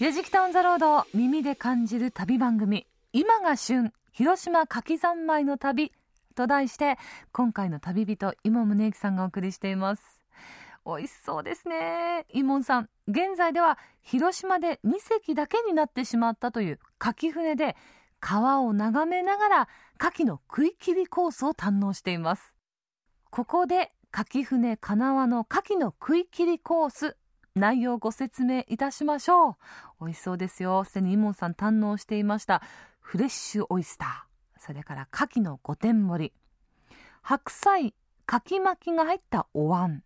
[0.04, 5.94] やじきたオンザロード耳で感じる旅番組今が旬広島牡蠣三昧の旅
[6.36, 6.98] と題して
[7.32, 10.04] 今回の旅人伊門宗行さんがお送りしています。
[10.86, 12.26] 美味しそうですね。
[12.34, 17.78] 伊門さん現在では広島で2隻だけになってしまったという牡蠣船で
[18.20, 19.70] 川を眺めながら
[20.02, 22.54] 牡蠣の食い切りコースを堪能しています。
[23.30, 27.16] ここで牡蠣船かなわの牡蠣の食い切りコース
[27.56, 29.56] 内容をご説明いたしましょう。
[30.04, 30.84] 美味しそうですよ。
[30.84, 32.62] すでにイモンさん堪能していました。
[33.00, 34.60] フレッシュオイスター。
[34.60, 36.34] それから牡蠣の五点盛り。
[37.22, 37.94] 白菜
[38.28, 40.04] 牡蠣巻きが入ったお椀。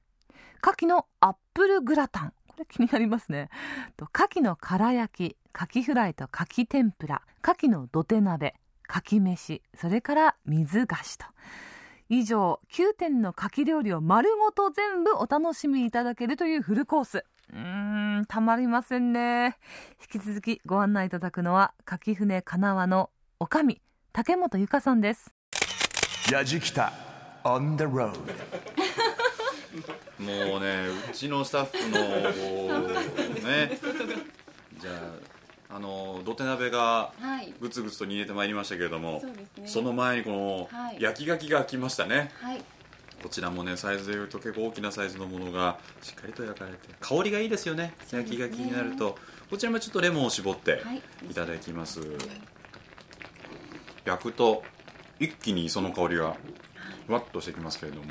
[0.63, 2.33] 牡蠣のアップルグラタン。
[2.47, 3.49] これ気になりますね。
[3.97, 7.23] 牡蠣の殻焼き牡蠣フライと牡蠣天ぷら。
[7.43, 8.55] 牡蠣の土手鍋。
[8.89, 9.61] 牡蠣飯。
[9.75, 11.25] それから水菓子と。
[12.09, 17.25] 以上9点の牡蠣料理を丸ごと全部お楽しみいただけるというフルコース。
[17.53, 19.57] うーんたまりませんね。
[20.13, 23.81] 引き続きご案内いただくのは牡蠣船かなわのおかみ
[24.11, 25.33] 竹本由香さんです。
[26.31, 26.91] ヤジキタ
[27.43, 28.11] on the road
[30.19, 31.99] もうねうちのスタッフの
[33.47, 33.79] ね。
[34.79, 34.91] じゃ
[35.69, 37.53] ああの土手鍋がはい。
[37.59, 39.67] ぐつぐつと煮えてまいりましたけれどもそうですね。
[39.67, 41.01] その前にこのはい。
[41.01, 42.61] 焼き牡蠣が来ましたね、はい
[43.21, 47.93] こちらもねサイズでいうと結構大きなサイズのものがしっかりと焼かれて香りがいいですよね。
[48.11, 49.17] 焼き牡蠣になると。
[49.49, 51.01] こちらもちょっとレモンを絞ってはい。
[51.29, 52.01] いただきます、
[54.05, 54.63] 焼くと
[55.19, 56.35] 一気にその香りが
[57.07, 58.07] ふわっとしてきますけれども。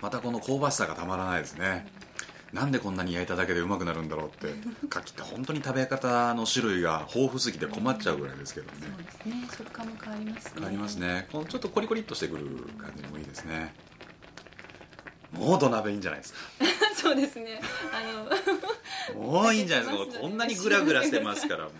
[0.00, 1.86] またこの香ばしさがたまらないですね
[2.52, 8.78] なんでこんなに焼いただけでうまくなるんだろうって牡蠣って本当に食べ方の種類が豊富すぎて困っちゃうぐらいですけどね。
[8.80, 9.48] そうですね。
[9.56, 10.52] 食感も変わりますね。
[10.54, 11.28] 変わりますね。
[11.32, 12.46] このちょっとコリコリっとしてくる
[12.78, 13.74] 感じもいいですね。
[15.32, 16.38] もう土鍋いいんじゃないですか。
[16.94, 17.60] そうですね。
[17.92, 20.20] あの もういいんじゃないですか。
[20.20, 21.72] こんなにグラグラしてますからもう。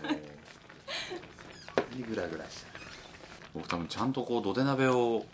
[2.03, 2.67] グラグラして。
[3.53, 5.25] 僕多分ちゃんとこう土手鍋を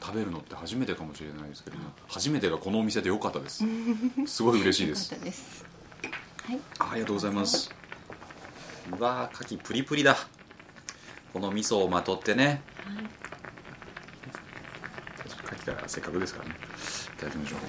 [0.00, 3.64] 食べるのって初めてかもしれないですけども初めてがこのお店で良かったです。
[4.26, 5.14] すごい嬉しいです。
[6.46, 6.60] はい。
[6.78, 7.70] ありがとうございます。
[8.98, 10.16] うわー牡蠣プリプリだ。
[11.32, 12.62] この味噌をまとってね。
[15.24, 16.56] 牡蠣からせっかくですからね。
[17.14, 17.60] いただきましょう。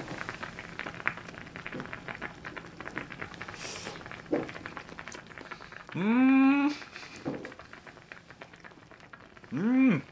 [5.96, 10.02] うーんうーん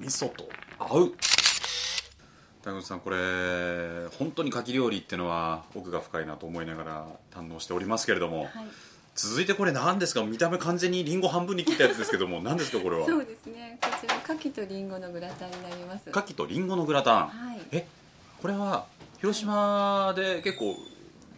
[0.00, 1.12] 味噌と合う。
[2.62, 3.16] 谷口さんこれ
[4.18, 8.50] 本当に牡蠣料理っていうのは奥が深いなと思いながら堪能しておりますけれども、はい。
[9.14, 10.24] 続いてこれ何ですか？
[10.24, 13.06] 見た目完全にリンゴ半分に切ったやつですけども 何ですかこれは？
[13.06, 13.78] そうですね。
[13.82, 16.08] こちら牡蠣とリンゴのグラタンになります。
[16.10, 17.60] 牡蠣とリンゴのグラタン、はい。
[17.70, 17.86] え
[18.40, 18.86] これは
[19.20, 20.76] 広島で結構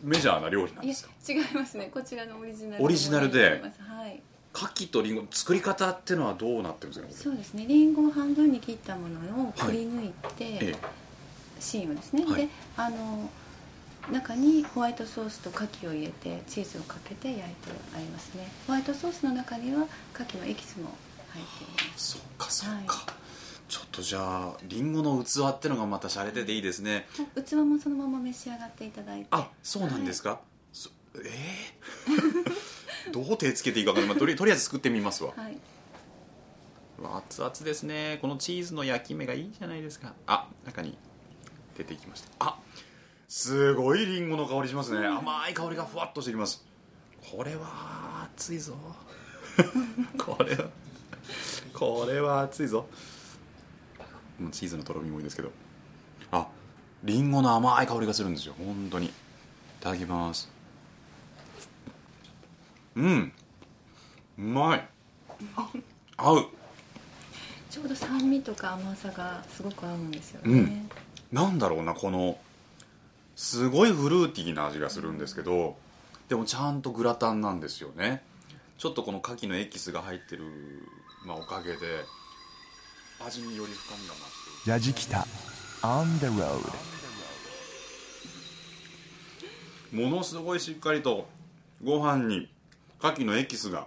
[0.03, 1.11] メジャーな料理なんですか？
[1.29, 1.91] 違いますね。
[1.93, 3.39] こちらのオリジナルオリジナルで。
[3.41, 3.96] ものになりますはい
[4.57, 7.67] 牡蠣とリンゴ作り方っていうのはどうなってるんですかそうですね。
[7.69, 10.77] リンゴを半分に切ったものをくり抜いて、ええ。
[11.61, 12.47] 芯をですね、はい。
[12.47, 13.29] であの
[14.11, 17.51] 中にホワイトソースと牡蠣を入れてチーズをかけて焼いて
[17.95, 18.51] ありますね。
[18.67, 20.91] ホワイトソースの中には牡蠣のエキスも
[21.33, 22.13] 入っています。
[22.13, 23.15] そっかそっか、は
[23.69, 29.27] ちょっとじゃあリンゴの器ってのがまた洒落てていいですね、器もそのまま召し上がっていただいて。
[29.33, 30.41] あそうなんですか、
[30.73, 32.66] そえー？
[33.13, 35.33] どう手つけていいか分かんない、まあとり とりあえず作ってみますわ。
[35.37, 35.59] はい、
[36.99, 38.19] うわ熱々ですね。
[38.21, 40.15] このチーズの焼き目がいいじゃないですか。
[40.27, 40.97] あ中に
[41.77, 42.29] 出ていきました。
[42.39, 42.59] あ
[43.29, 45.07] すごいリンゴの香りしますね。
[45.07, 46.65] 甘い香りがふわっとしてきます。
[47.31, 48.77] これは熱いぞ。
[50.19, 50.69] これは
[51.73, 52.87] これは熱いぞ。
[54.39, 55.51] もうチーズのとろみもいいですけど。
[56.31, 56.49] あ
[57.05, 58.55] リンゴの甘い香りがするんですよ。
[58.59, 59.07] 本当に。
[59.07, 59.11] い
[59.81, 60.56] ただきます
[62.97, 63.33] うん。
[64.39, 64.89] うまい。
[65.57, 65.71] あ
[66.17, 66.47] 合う。
[67.71, 70.91] ちょうど酸味とか甘さがすごく合うんですよね、うん。
[71.31, 72.39] なんだろうなこの
[73.35, 75.77] すごいフルーティーな味がするんですけど
[76.31, 78.23] でもちゃんとグラタンなんですよね。
[78.79, 80.45] ちょっとこの牡蠣のエキスが入ってる、
[81.27, 81.77] まあ、おかげで
[83.27, 84.71] 味により深みが増している。
[84.71, 85.27] ヤジキタ
[85.83, 86.73] On the road
[89.93, 91.29] ものすごいしっかりと
[91.85, 92.49] ご飯に
[93.03, 93.87] 牡蠣のエキスが。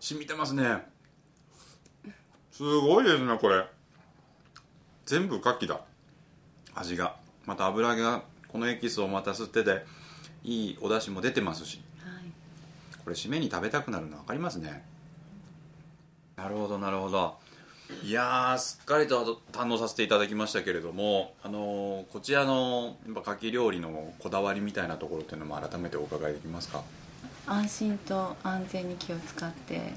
[0.00, 0.84] 染みてますね。
[2.50, 3.64] すごいですねこれ。
[5.06, 5.80] 全部牡蠣だ。
[6.74, 7.16] 味が。
[7.46, 9.84] また油揚げがこのエキスをまた吸ってて
[10.44, 11.82] いいお出汁も出てますし。
[11.98, 12.24] はい。
[13.04, 14.84] これ締めに食べたくなるの分かりますね。
[16.36, 17.36] なるほどなるほど。
[18.02, 26.82] いやーすっかりと堪能させていただきましたけれども、あのーこちらのやっぱ牡蠣料理のこだわりみたいなところっていうのも改めてお伺いできますか？
[27.46, 29.92] 安心と安全に気を使って、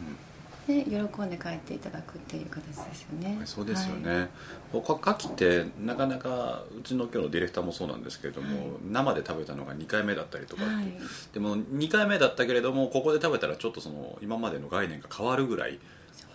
[0.68, 3.40] で喜んで帰っていただくっていう形ですよね。
[3.46, 4.30] そうですよね、はい。
[4.74, 8.68] 他牡蠣ってなかなかうちの今日のディレクターもそうなんですけれども、はい。
[8.92, 10.86] 生で食べたのが2回目だったりとかはい。
[11.34, 15.78] でも2回目だったけれどもここで食べたらちょっとその今までの概念が変わるぐらい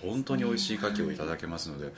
[0.02, 1.92] 本当に美味しい牡蠣をいただけますので、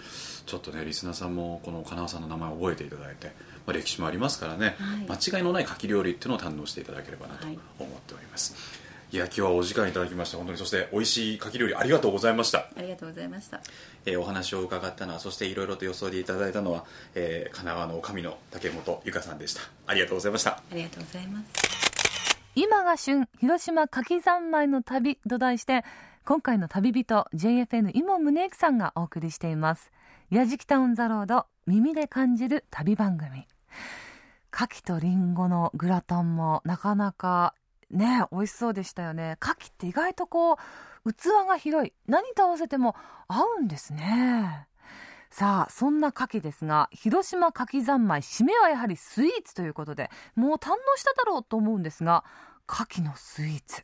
[0.46, 3.28] ちょっとねリスナーさんもこの金尾さんの名前を覚えていただいて、
[3.66, 5.20] まあ、歴史もありますからね、はい。
[5.20, 7.60] 間違いのない牡蠣料理っていうのを堪能していただければなと思っ
[8.00, 8.56] ております、
[9.12, 12.60] い、や今日はお時間いただきまして本当にそして美味しい牡蠣料理ありがとうございました。
[12.74, 13.60] ありがとうございました。
[14.06, 19.60] えーお話を伺ったのはそしていろいろと予想でいただいたのは、えー神奈川の女将の竹本由香さんでした。
[19.86, 20.52] ありがとうございました。
[20.52, 22.38] ありがとうございます。
[22.54, 25.84] 今が旬広島牡蠣三昧の旅と題して
[26.24, 29.92] 今回の旅人 JFN 今宗行さんがお送りしています。
[30.30, 33.46] やじきたオンザロード耳で感じる旅番組。
[34.54, 37.54] 牡蠣とリンゴのグラタンもなかなか
[37.92, 39.36] ね美味しそうでしたよね。
[39.42, 40.58] 牡蠣って意外とこ
[41.04, 41.92] う器が広い。
[42.06, 42.96] 何と合わせても
[43.28, 44.66] 合うんですね。
[45.30, 52.22] さあそんな牡蠣ですが広島牡蠣三昧締めはやはりスイーツということでもう堪能しただろうと思うんですが
[52.68, 53.82] 牡蠣のスイーツ。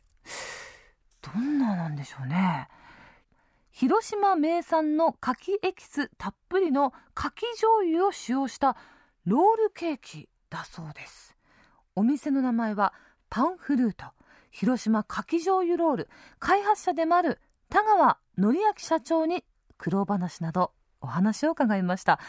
[1.21, 2.67] どんななんでしょうね。
[3.71, 8.75] 広島名産の牡蠣エキスたっぷりの牡蠣醤油を使用した
[9.25, 11.35] ロールケーキだそうです。
[11.95, 12.93] お店の名前は
[13.29, 14.05] パンフルート
[14.49, 17.39] 広島牡蠣醤油ロール開発者でもある
[17.69, 19.43] 田川則明社長に
[19.77, 22.19] 苦労話などお話を伺いました。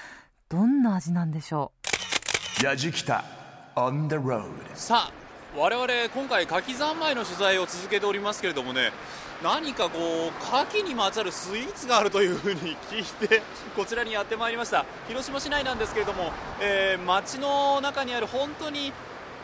[0.51, 1.73] どんな味なんでしょ
[2.61, 2.65] う？
[2.65, 3.25] ヤジキタ
[3.77, 5.13] On the road さあ
[5.57, 8.93] 我々今回牡蠣三昧の取材を続けておりますけれどもね
[9.43, 13.41] 何かこう牡蠣にまつわるスイーツがあるというふうに聞いて
[13.75, 14.85] こちらにやってまいりました。
[15.09, 18.93] 広島市内なんですけれども、えー街の中にある本当に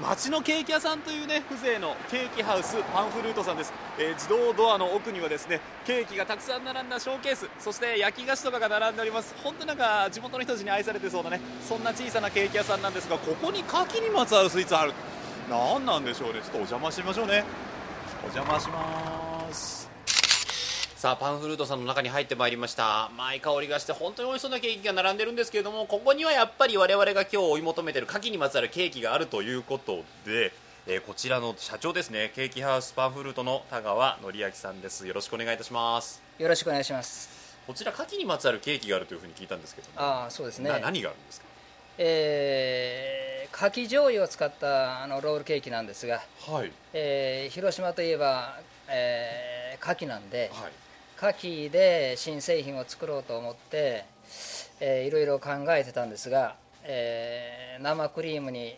[0.03, 9.35] 町のケーキ屋さんというね風情のケーキハウスパンフルートさんです、えー自動ドアの奥にはですねケーキがたくさん並んだショーケースそして焼き菓子とかが並んでおります。
[9.43, 14.93] 本当なんか地元の人たちに愛されてそうなねそんな小さなケーキ屋さんなんですがここに牡蠣にまつわるスイーツある。
[15.49, 16.41] 何なんでしょうね。
[16.43, 17.45] ちょっとお邪魔してみましょうね。
[18.23, 19.26] お邪魔します。
[20.97, 23.05] さあパンフルートさんの中に入ってまいりました。
[23.09, 30.55] 甘い香りがして本当に美味しそうなケーキが並んでるんですけれどもここにはやっぱり我々が今日追い求めてる牡蠣にまつわるケーキがあるということで、
[30.87, 32.33] えーこちらの社長ですね。
[32.35, 35.07] ケーキハウスパンフルートの田川則明さんです。
[35.07, 36.23] よろしくお願いいたします。
[36.39, 37.29] よろしくお願いします。
[37.67, 40.71] こちら牡蠣にまつわるケーキがあるというふうに聞いたんですけども、ああ、そうですね。
[40.71, 40.79] な。
[40.79, 41.47] 何があるんですか？
[41.99, 46.73] えー、牡蠣醤油を使ったあのロールケーキなんですが、はい。
[46.95, 50.73] えー広島といえば、えー、牡蠣なんで、はい
[51.21, 51.27] 牡
[51.67, 54.05] 蠣で新製品を作ろうと思って、
[54.81, 58.77] えーいろいろ考えてたんですが、えー生クリームに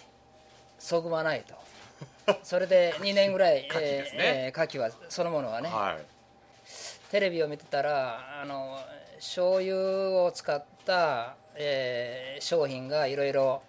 [0.79, 1.55] そぐまないと。
[2.45, 7.11] それで2年ぐらい、牡蠣ねえーえー牡蠣はそのものはね、はい。
[7.11, 8.79] テレビを見てたらあの
[9.17, 9.77] 醤油
[10.23, 13.63] を使った、えー商品がいろいろ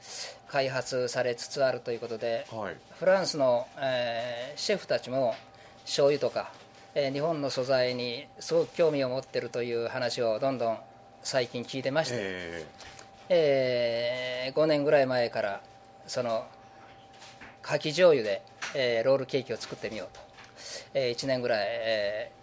[0.47, 2.75] 開発されつつあるということではい。
[2.99, 5.36] フランスの、えーシェフたちも
[5.86, 6.51] 醤油とか、
[6.95, 10.80] えー日本の素材にすごく興味を持ってるという話をどんどん
[11.23, 12.65] 最近聞いてまして、え
[13.30, 15.62] え5年ぐらい前から
[16.08, 16.45] その
[17.63, 18.41] 牡蠣醤油で、
[18.75, 20.19] えーロールケーキを作ってみようと、
[20.93, 22.39] え1年ぐらい、えー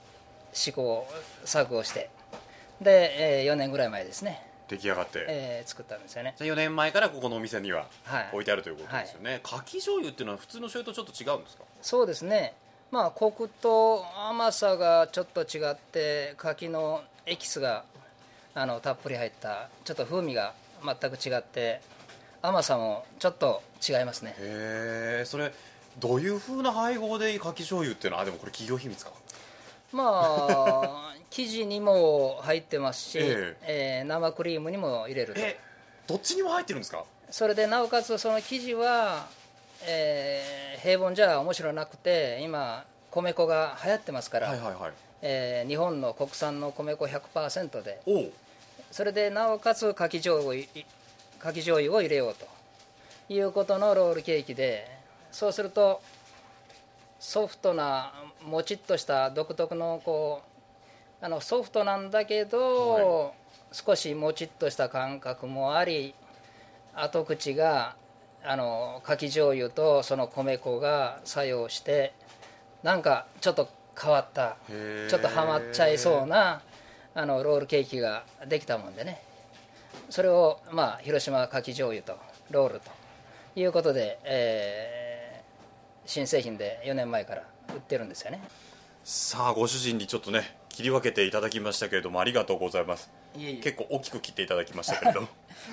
[0.52, 1.06] 試行
[1.44, 2.08] 錯誤して。
[2.80, 6.34] で、え4年ぐらい前ですね、ー出来上がって、えー作ったんですよね。
[6.38, 8.28] じゃあ4年前からここのお店にははい。
[8.32, 11.64] 置いてあるということですよね、牡蠣醤油っていうのは普通の醤油とちょっと違うんですか？
[11.82, 12.54] そうですね
[12.90, 17.84] まあコクと甘さがちょっと違って柿のエキスが
[18.54, 21.80] あのたっぷり入ったちょっと風味が全く違って
[22.42, 24.34] 甘さもちょっと違いますね。
[24.38, 25.52] へえそれ
[25.98, 29.10] どういう風な配合で牡蠣醤油っていうのはあでもこれ企業秘密か。
[29.92, 33.56] まあ生地にも入ってますし、え。
[33.62, 35.40] えー生クリームにも入れると。
[35.40, 35.58] え
[36.06, 37.04] どっちにも入ってるんですか？
[37.30, 39.26] それでなおかつその生地は、
[39.86, 44.92] えー平凡じゃ面白なくて今米粉が流行ってますから、はいはいはい。
[45.22, 48.00] えー日本の国産の米粉100%で
[48.90, 50.68] それでなおかつかき醤油をい
[51.38, 52.56] かき醤油を入れようと。
[53.28, 54.88] いうことのロールケーキで
[55.32, 56.00] そうすると
[57.18, 58.12] ソフトな
[58.44, 60.42] もちっとした独特のこ
[61.20, 63.34] うあのソフトなんだけど、
[63.72, 66.14] 少しもちっとした感覚もあり
[66.94, 67.96] 後口が
[68.46, 72.14] あのかき醤油とその米粉が作用して
[72.82, 73.68] なんかちょっと
[74.00, 76.62] 変わったちょっとハマっちゃいそうな
[77.14, 79.20] あのロールケーキができたもんでね。
[80.10, 82.16] それを、まあ、広島かき醤油と
[82.50, 82.90] ロールと
[83.58, 85.16] いうことで、えー
[86.06, 87.42] 新製品で4年前から
[87.74, 88.40] 売ってるんですよね。
[89.04, 93.10] さあご主人にちょっとね切り分けていただきましたけれどもありがとうございます。
[93.34, 95.28] 結構大きく切っていただきましたけれども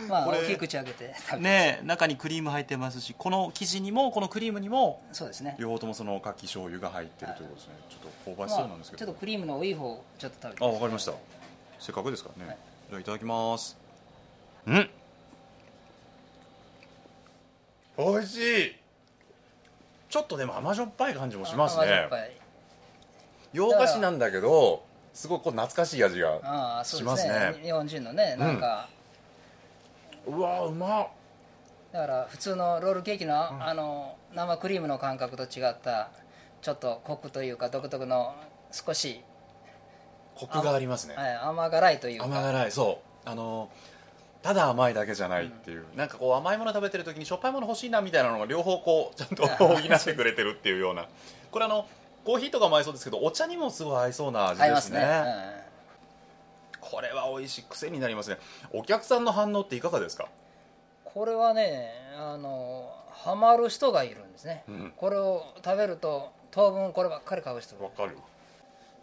[0.08, 7.74] まあこれ大きい口開けて食べてねえ中にクリーム入ってますしこの生地にもこのクリームにもそうですね、両方ともその牡蠣醤油が入ってるということですね。
[7.90, 11.14] ちょっと香ばしまあそうなんですけど、ちょっとクリームの多い方をちょっと食べてあわかりました。
[11.80, 12.58] せっかくですからね、はい。
[12.90, 13.78] じゃあいただきます。
[14.68, 14.90] うん。
[17.98, 18.76] 美味しい。
[20.10, 22.32] ちょっとでも甘じょっぱい感じもします甘じょねっぱい。
[23.52, 27.06] 洋菓子なんだけどすごいこう懐かしい味がしですね。
[27.06, 27.60] ますね。
[27.62, 28.94] 日本人のねなんか、う
[30.32, 31.08] わうまっ。
[31.92, 36.10] だから普通のロールケーキの,、あの生クリームの感覚と違った
[36.62, 38.36] ちょっとコクというか独特の
[38.72, 39.22] 少し、
[40.36, 41.16] コクがありますね。
[41.16, 42.26] はい甘辛いというか。
[42.26, 43.30] 甘辛いそう。
[43.30, 43.70] あの
[44.42, 51.08] ただ甘いだけじゃないっていう、なんかこう甘いもの食べてる時にしょっぱいもの欲しいなみたいなのが両方こうちゃんと補ってくれてるっていうような。
[51.52, 51.88] これあの
[52.26, 55.00] コーヒーとかも合いそうですけどお茶にもすごい合いそうな味ですすね。
[55.00, 55.63] ね
[56.92, 58.38] これは美味しい癖になりますね。
[58.72, 60.26] お客さんの反応っていかがですか？
[60.26, 60.30] うん
[61.14, 68.14] これはねあのハマる人がいるんですね、うんこれを食べると当分こればっかり買う人がわかる。
[68.14, 68.16] い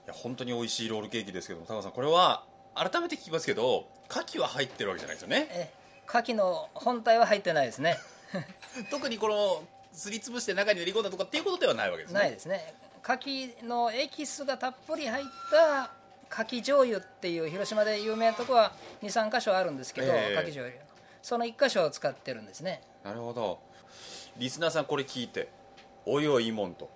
[0.08, 2.42] や本当に美味しいロールケーキですけども高橋さんこれは
[2.74, 5.46] 改めて聞きますけど牡蠣は入ってるわけじゃないですよね？
[5.52, 5.70] え。
[6.08, 7.96] 牡蠣の本体は入ってないですね。
[8.90, 9.62] 特にこの
[9.92, 12.18] すりつぶして中に練り込んだとかっていうことではないわけですね。
[12.20, 12.74] ないですね。
[13.04, 15.90] 牡蠣のエキスがたっぷり入った
[16.30, 20.34] 牡蠣醤油っていう広島で有名なとこは23箇所あるんですけど、ええ。
[20.34, 20.82] 牡蠣醤油。
[21.22, 22.82] その1箇所を使ってるんですね。
[23.04, 23.58] なるほど。
[24.36, 25.48] リスナーさんこれ聞いて
[26.06, 26.88] おいおいいいもんと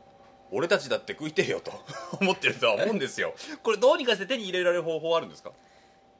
[0.50, 1.72] 俺たちだって食いてえよと
[2.20, 3.34] 思ってるとは思うんですよ。
[3.62, 5.50] これどうにかして手に入れられる方法はあるんですか？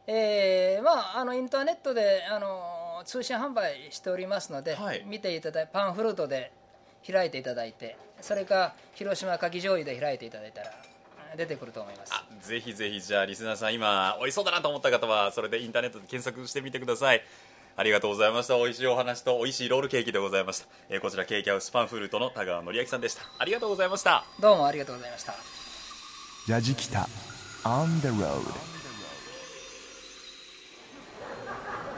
[0.06, 5.02] えーまああのインターネットであの通信販売しておりますので、はい。
[5.06, 6.52] 見ていただいパンフルートで
[7.06, 10.72] 開いていただいてそれか広島かき醤油で開いていただいたら
[11.36, 12.12] 出てくると思います。
[12.12, 17.22] あぜひぜひじゃあリスナーさん今美味しそうだなと思った方はそれでインターネットで検索してみてください。
[17.76, 18.56] ありがとうございました。
[18.56, 23.22] 美味しいお話と美味しいロールケーキでございました、えーこちらケーキハウスパンフルートの田川紀明さんでした。
[23.38, 24.24] ありがとうございました。
[24.40, 25.34] どうもありがとうございました。
[26.46, 27.08] ヤジキタ
[27.64, 28.83] On the road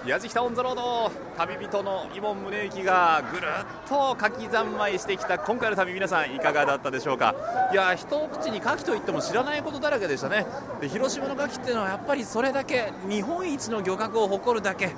[0.07, 7.35] 矢敷オン・ザ・ロード旅人の井門宗之がぐるっと牡蠣三昧してきた今回の旅皆さんいかがだったでしょうか？
[7.73, 10.47] いや一口に牡蠣といっても知らないことだらけでしたね。
[10.81, 14.95] で広島の牡蠣っていうのはやっぱりそれだけ日本一の漁獲を誇るだけ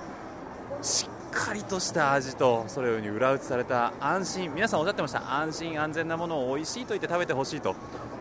[0.82, 7.74] しっかりとした味とそれに裏打ちされた安心皆さんおっしゃってました安心安全なものを美味しいと言って食べてほしいと。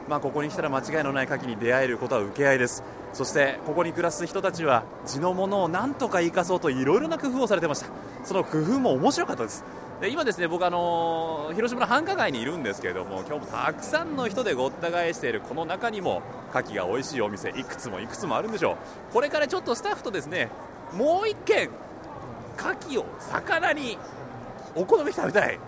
[0.08, 2.84] まあここに来たら間違いのない牡蠣に出会えることは受け合いです。
[3.14, 7.88] そしてここに暮らす人たちは地のものをなんとか生かそうといろいろな工夫をされてました。
[8.24, 9.64] その工夫も面白かったです。
[10.02, 16.22] で今ですね僕あのー広島の繁華街にいるんですけれども今日もたくさんの人でごった返しているこの中にも
[16.54, 19.14] 牡蠣が美味しいお店いくつもいくつもあるんでしょう。
[19.14, 20.50] これからちょっとスタッフとですね
[20.94, 21.70] もう一軒
[22.58, 23.98] 牡蠣を魚に
[24.76, 25.60] お好み食べたい。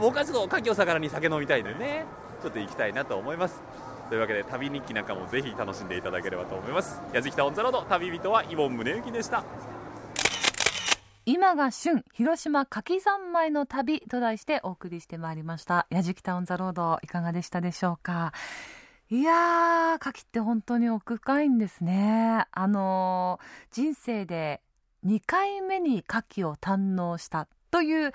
[0.00, 2.04] 僕はちょっと牡蠣を魚に酒飲みたいんでね。
[2.44, 3.62] ちょっと行きたいなと思います。
[4.10, 7.00] というわけで旅日記なんかもぜひ楽しんでいただければと思います。
[7.14, 9.42] 矢敷タオンザロード旅人はイボン宗行でした。
[11.24, 15.86] 今が旬広島牡蠣三昧の旅と題してお送りしてまいりました。
[15.88, 18.34] 矢敷タウンザロードいかがでしたでしょうか？
[19.08, 22.44] いやー牡蠣って本当に奥深いんですね。
[22.50, 24.60] あのー人生で
[25.06, 28.12] 2回目に牡蠣を堪能したという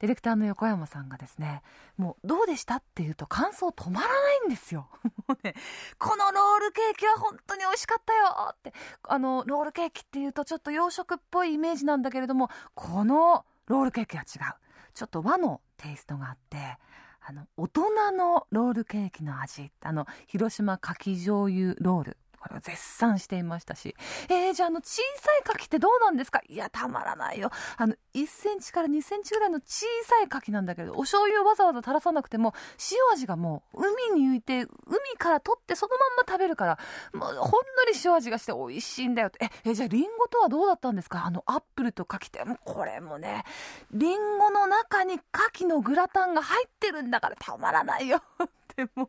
[0.00, 1.62] ディレクターの横山さんがですね
[1.96, 4.88] もうどうでしたっていうと感想止まらないんですよ。
[5.28, 5.54] もうね
[5.98, 8.72] このロールケーキは本当に美味しかったよって。
[9.02, 14.54] あのロールケーキっていうとちょっと洋食っぽいイメージなんだけれどもこのロールケーキは違う。
[14.94, 16.78] ちょっと和のテイストがあって
[17.20, 19.70] あの大人のロールケーキの味。
[19.82, 22.16] あの広島かき醤油ロール。
[22.40, 23.94] これを絶賛していましたし、
[24.28, 26.40] えー、じゃああの小さい牡蠣ってどうなんですか？
[26.48, 27.50] いやたまらないよ。
[27.76, 32.54] あの1センチから2センチぐらいの小さい牡蠣なんだけどお醤油をわざわざ垂らさなくても
[32.92, 36.78] 塩味がもう海に浮いて海から取ってそのまんま食べるから
[37.12, 37.46] もうほんの
[37.86, 39.44] り塩味がして美味しいんだよって。
[39.64, 41.24] ええじゃあリンゴとはどうだったんですか？
[41.26, 42.44] あのアップルと牡蠣って。
[42.44, 43.44] もうこれもね
[43.92, 48.22] リンゴの中に牡蠣のグラタンが入ってるんだからたまらないよ。
[48.42, 49.08] っても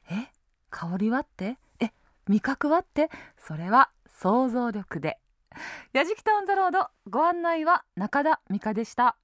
[0.09, 0.27] え
[0.69, 1.57] 香りはって？
[1.79, 1.93] え
[2.27, 3.09] 味覚はって？
[3.37, 3.89] それは
[4.21, 5.17] 想像力で。
[5.93, 9.17] やじきたオンザロードご案内は中田美香でした。